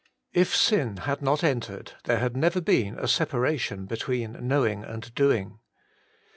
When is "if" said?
0.33-0.55